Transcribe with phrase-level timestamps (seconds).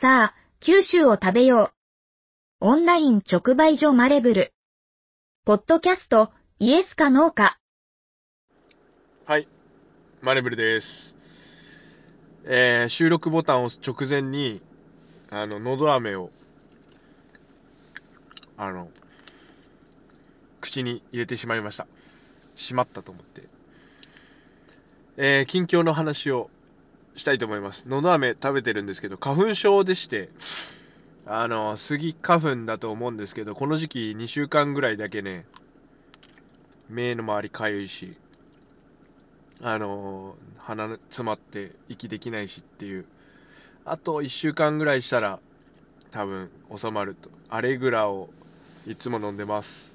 [0.00, 1.72] さあ、九州を食べよ
[2.60, 2.66] う。
[2.66, 4.52] オンライン直売所マレブル。
[5.44, 7.58] ポッドキャスト、イエスかノーか。
[9.24, 9.48] はい、
[10.22, 11.16] マネブルです。
[12.44, 14.62] えー収録ボタンを押す直前に、
[15.30, 16.30] あの、のど飴を、
[18.56, 18.90] あの、
[20.60, 21.88] 口に入れてしまいました。
[22.54, 23.48] しまったと思って。
[25.16, 26.50] えー近況の話を
[27.18, 27.86] したいと思います。
[27.88, 30.30] のど飴食べてるんですけど、花粉症でして、
[31.26, 35.44] あの、スギ花粉だと思うんですけど、この時期2週間ぐらいだけね、
[36.88, 38.16] 目の周りかゆいし、
[39.60, 43.04] あの鼻詰まって息できないしっていう。
[43.84, 45.40] あと1週間ぐらいしたら
[46.10, 47.30] 多分収まると。
[47.48, 48.28] アレグラを
[48.86, 49.94] いつも飲んでます。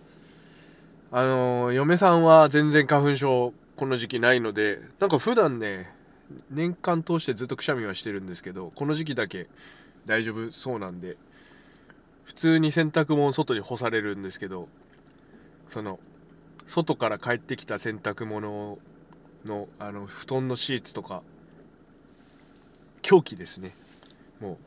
[1.12, 5.88] あの嫁さんは全然花粉症この時期ないのでなんか普段ね
[6.50, 9.48] 年間通してずっとくしゃみはしてるんですけどこの時期だけ
[10.06, 11.18] 大丈夫そうなんで
[12.24, 14.68] 普通に洗濯物外に干されるんですけど
[15.68, 16.00] その
[16.68, 18.78] 外から帰ってきた洗濯物
[19.46, 21.24] のあの布団のシーツとか
[23.02, 23.76] 狂気ですね。
[24.40, 24.58] も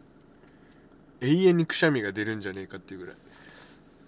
[1.23, 3.17] う永遠にくしゃみが出るんじゃねえかっていうぐらい。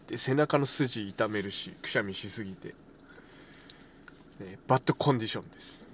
[0.08, 2.74] で背中の筋痛めるしくしゃみしすぎて、
[4.40, 5.87] ねバッドコンディションです。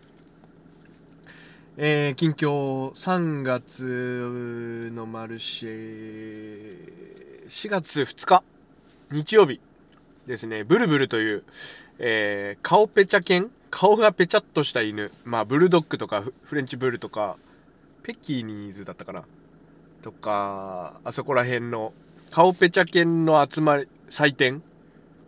[1.77, 2.93] えー近況。
[2.93, 7.49] 3月のマルシェ。
[7.49, 8.45] 4月2日。
[9.11, 9.61] 日曜日
[10.29, 10.63] ですね。
[10.63, 11.43] ブルブルという
[11.99, 13.51] えー顔ペチャ犬。
[13.71, 15.11] 顔がペチャっとした犬。
[15.25, 17.37] まあブルドッグとかフレンチブルとか
[18.05, 19.25] ペキニーズだったかな。
[20.03, 21.93] とかあそこら辺の
[22.31, 24.63] 顔ペチャ犬の集まり祭典。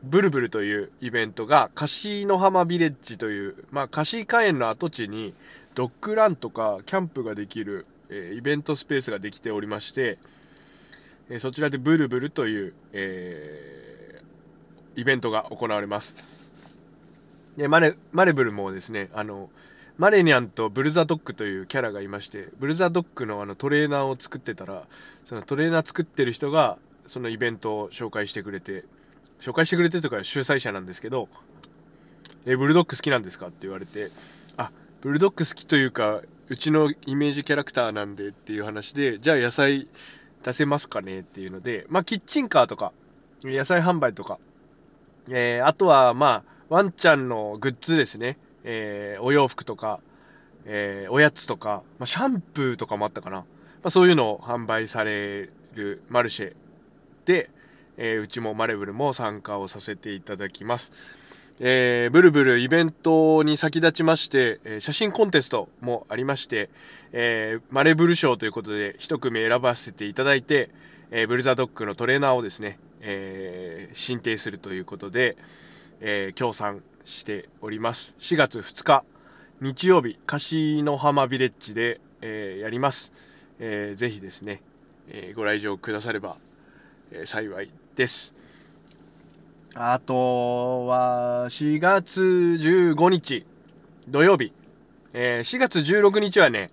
[0.04, 5.34] ブルブルというイベントが樫の浜ビレッジというまあ樫花園の跡地に
[5.76, 10.18] ドッグランとかキャンプができる、えイベントスペースができておりまして、
[11.28, 14.22] えそちらでブルブルという、え
[14.96, 16.14] イベントが行われます
[17.56, 19.50] でマレマレブルもですねあの
[19.98, 24.84] マレニャンとブルザドッグというキャラがいましてブルザドッグのあのトレーナーを作ってたら
[25.24, 28.84] そのトレーナー作ってる人がそのイベントを紹介してくれて
[29.40, 31.28] 紹介してくれてとか主催者なんですけど
[32.46, 34.10] 「えブルドッグ好きなんですか?」って言われて
[35.06, 39.86] 「ブルドッグ好きというかうちのイメージキャラクターなんで」っていう話でじゃあ野菜
[40.42, 42.92] 出せますかねっていうのでまあキッチンカーとか
[43.44, 44.40] 野菜販売とか
[45.30, 50.00] えーあとはまあワンちゃんのグッズですね、えーお洋服とか、
[50.64, 53.44] えーおやつとか、まあ、シャンプーとかもあったかな、ま
[53.84, 56.56] あ、そういうのを販売されるマルシェ
[57.26, 57.48] で、
[57.96, 60.90] えーうちもマレブルも参加をさせていただきます、
[61.58, 66.68] えーブルブルイベントに先立ちまして、えー写真コンテストもありまして、
[67.12, 70.70] えーマレブル賞ということで一組選ばせていただいて、
[71.10, 75.36] えブルザドッグのトレーナーをですね、えー申請するということで、
[76.00, 78.14] え協賛しております。
[78.18, 79.04] 4月2日
[79.62, 83.12] 日曜日樫の浜ビレッジで、えやります、
[83.60, 84.60] えーぜひですね、
[85.08, 86.36] えご来場くだされば、
[87.12, 88.34] え幸いです。
[89.78, 93.44] あとは4月15日
[94.08, 94.54] 土曜日、
[95.12, 96.70] えー4月16日はね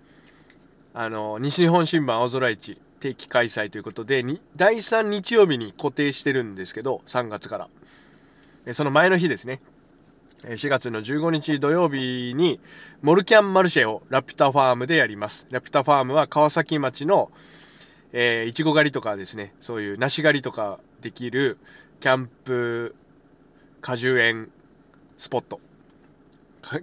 [0.93, 4.23] あの西日本新聞青空市定期開催ということで
[4.55, 7.69] 第3日曜日に固定してるんですけど3月から。
[8.65, 9.59] えその前の日ですね。
[10.43, 12.61] 4月の15日土曜日に
[13.01, 15.45] モルキャンマルシェをラピュタファームでやります。
[15.49, 17.31] ラピュタファームは川崎町の
[18.13, 21.57] えーいちご狩りとかですねそういう梨狩りとかできる
[22.03, 22.95] キャンプ
[23.79, 24.51] 果樹園
[25.17, 25.61] スポット。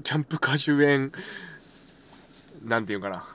[0.02, 1.12] キャンプ果樹園
[2.64, 3.26] なんていうかな。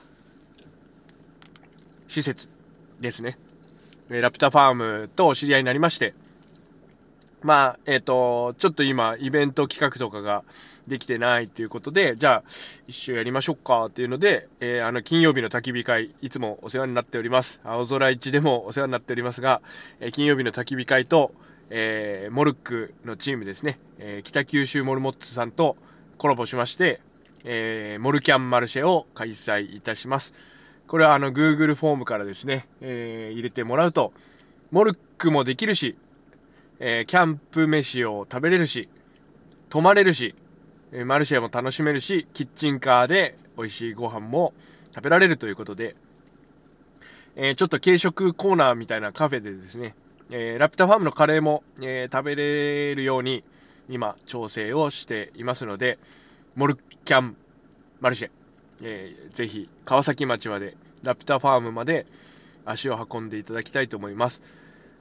[2.08, 2.48] 施設
[2.98, 3.38] ですね。
[4.08, 6.14] ラピュタファームとお知り合いになりまして。
[7.42, 10.42] まあ、えっ、と、ちょっと今、イベント企画とかが
[10.88, 12.50] できてないっていうことで、じゃあ、
[12.88, 17.60] 一周やりましょうかっていうので、えーあの、金曜日の焚き火会、いつもお世話になっております。
[17.62, 19.62] 青空市でもお世話になっておりますが、
[20.00, 21.32] えー金曜日の焚き火会と、
[21.70, 25.76] えーモルックのチームですね、えー北九州モルモッツさんと
[26.18, 27.00] コラボしまして、
[27.44, 30.34] えーモルキャンマルシェを開催いたします。
[30.86, 34.12] これはあの Google フォームからですね、えー入れてもらうと、
[34.70, 35.96] モルックもできるし、
[36.78, 38.88] えーキャンプ飯を食べれるし、
[39.68, 40.34] 泊まれるし、
[40.92, 44.54] えマルシェも楽しめるし、キッチンカーで美味しいご飯も
[44.94, 45.96] 食べられるということで、
[47.34, 49.94] えちょっと軽食コーナーみたいなカフェでですね、
[50.30, 53.44] えーラピュタファームのカレーも、えー食べれるように
[53.88, 55.98] 今調整をしていますので、
[56.54, 57.36] モルキャン
[58.00, 58.30] マルシェ、
[58.82, 62.06] えーぜひ川崎町まで、ラピュタファームまで、
[62.64, 64.42] 足を運んでいただきたいと思います。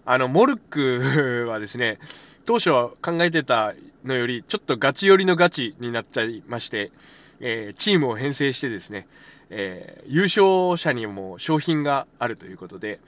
[0.06, 1.98] あの、モルックはですね、
[2.45, 3.74] 当初は考えてた
[4.04, 6.92] のより、ちょっとガチ寄りのガチになっちゃいまして、
[7.39, 9.07] えー、チームを編成してですね、
[9.50, 13.00] えー、優勝者にも商品があるということで、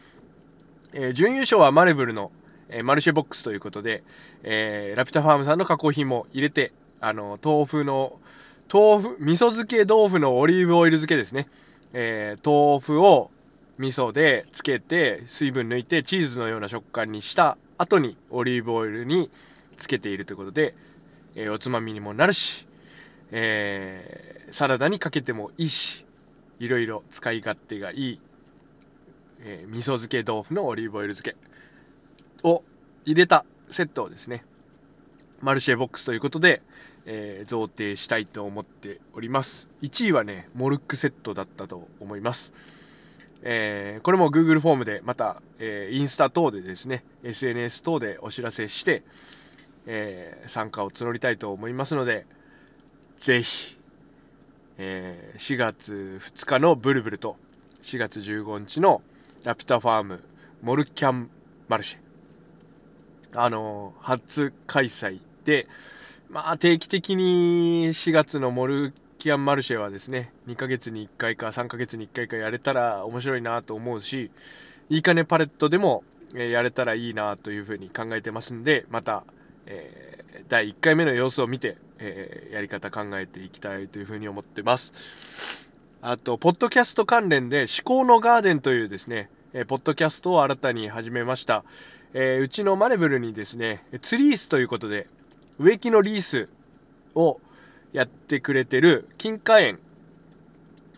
[0.94, 2.32] えー、準優勝はマレブルの、
[2.70, 4.04] えマルシェボックスということで、
[4.44, 8.20] えラピュタファームさんの加工品も入れて、あの、豆腐の、
[8.72, 11.48] 豆腐、味噌漬け豆腐のオリーブオイル漬けですね。
[11.94, 13.32] え豆腐を
[13.78, 19.30] 味噌でつけて水分抜いてチーズのような食感にした後にオリーブオイルに
[19.78, 20.76] つけているということで、
[21.36, 22.68] えー、おつまみにもなるし、
[23.32, 26.06] えー、サラダにかけてもいいし
[26.60, 28.20] いろいろ使い勝手がいい、
[29.42, 32.64] えー、味噌漬け豆腐のオリーブオイル漬けを
[33.06, 34.44] 入れたセットをですね
[35.42, 36.62] マルシェボックスということで、
[37.06, 39.70] えー、贈呈したいと思っております。
[39.82, 42.54] 1位はねモルックセットだったと思います。
[43.44, 49.04] えー、これも Google フォームでまた、えー、インスタ等でですね SNS 等でお知らせして、
[49.86, 52.26] えー、参加を募りたいと思いますので
[53.18, 53.78] ぜひ、
[54.80, 57.38] えー、4月2日のブルブルと
[57.84, 59.04] 4月15日の
[59.48, 60.22] ラピュタファーム
[60.62, 61.30] モルキャン
[61.70, 65.68] マルシェあの初開催で
[66.30, 74.32] まあ定期的に4月のモルキアンマルシェはですね、2ヶ月に1回か3ヶ月に1回かやれたら面白いなと思うし、
[74.90, 76.04] いいかねパレットでも、
[76.36, 79.24] えやれたらいいなというふうに考えてますんで、また、
[79.66, 84.94] えー、第1回目の様子を見て、えー、やり方考えていきたいというふうに思ってます。
[86.02, 91.64] あと、ポッドキャスト関連で、思考のガーデンというですね、えー、ポッドキャストを新たに始めました。
[92.14, 95.08] えー、うちのマレブルにですね、ツリースということで、
[95.60, 96.50] 植木のリース
[97.16, 97.40] を、
[97.94, 99.80] やってくれてる金華園、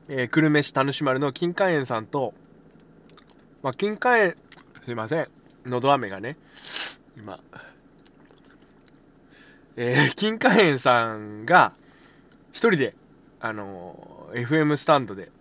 [0.08, 2.34] えー、久留米市田主丸の金華園さんと、
[3.62, 4.36] まあ、金華園、
[4.84, 5.28] すいません、
[5.66, 6.36] のど飴がね、
[7.16, 7.40] 今、
[9.78, 11.74] えー、金華園さんが、
[12.52, 12.96] 一人で、
[13.40, 15.32] あのー、FM スタンドで、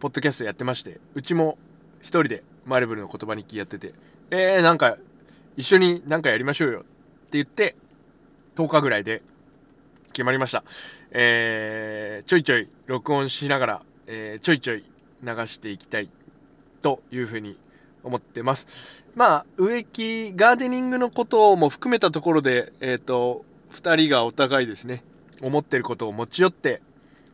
[0.00, 1.58] ポッドキャストやってまして、うちも
[2.06, 3.92] 一人でマレブルの言葉日記やってて、
[4.30, 4.96] えー、なんか、
[5.56, 6.86] 一緒になんかやりましょうよって
[7.32, 7.74] 言って、
[8.54, 9.22] 10日ぐらいで
[10.12, 10.62] 決まりました。
[11.10, 14.84] えー、ちょいちょい録音しながら、えー、ちょいちょい
[15.24, 16.08] 流していきたい
[16.80, 17.58] というふうに
[18.04, 18.68] 思ってます。
[19.16, 25.02] まあ、植木、ガーデニングのことも含めたところで、えっ、ー、と、二人がお互いですね、
[25.42, 26.82] 思ってることを持ち寄って、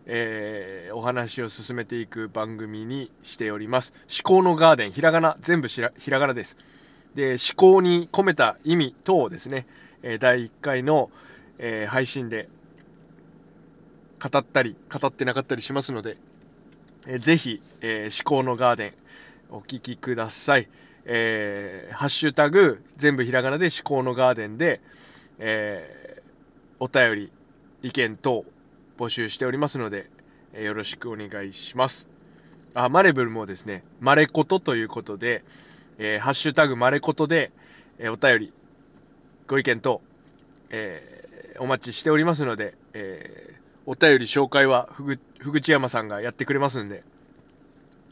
[0.06, 3.92] えー、お話を進めていく番組にしております。
[4.08, 6.56] 思考のガーデン、ひらがな、全部ひらがなです。
[7.14, 9.66] で、思考に込めた意味等をですね、
[10.02, 11.10] え第1回の、
[11.58, 12.48] えー、配信で
[14.20, 16.16] 語ったり、語ってなかったりしますので、
[17.06, 18.92] えー、ぜひ、えー、思考のガーデン、
[19.50, 20.68] お聞きください。
[21.04, 24.80] えー、ハッシュタグ、全部ひらがなで思考のガーデンで、
[25.38, 26.22] えー、
[26.78, 27.32] お便り、
[27.82, 28.44] 意見等
[28.98, 30.08] 募集しておりますので、
[30.52, 32.08] えー、よろしくお願いします。
[32.74, 35.44] あ、マレブルもですね、マレコトということで、
[35.98, 37.52] えー、ハッシュタグマレコトで、
[37.98, 38.52] えー、お便り、
[39.46, 40.00] ご意見等、
[40.70, 47.04] えー、お待ちしておりますので、えー、お便り紹介はふぐ、ふぐち山さんがやってくれますんで、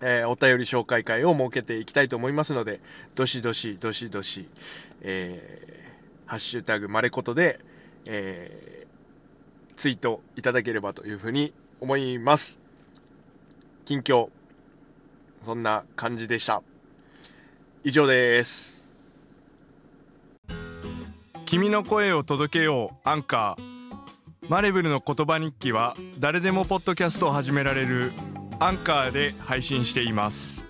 [0.02, 2.80] えー、お便り紹介会を設けていきたいと思いますので、
[3.14, 4.48] どしどし、どしどし、
[5.02, 7.60] えー、ハッシュタグまれことで、
[8.06, 8.79] えー、
[9.80, 12.60] ツイートいただければというふうに思います。
[13.86, 14.28] 近況、
[15.42, 16.62] そんな感じでした。
[17.82, 18.86] 以上です。
[21.46, 28.12] 君の声を届けようアンカーマレブルの言葉日記は誰でもポッドキャストを始められる
[28.58, 30.69] アンカーで配信しています